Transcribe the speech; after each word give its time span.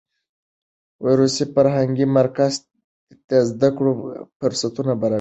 روسي 1.19 1.45
فرهنګي 1.53 2.05
مرکز 2.17 2.53
د 3.29 3.31
زده 3.49 3.69
کړو 3.77 3.91
فرصتونه 4.39 4.91
برابرول. 4.95 5.09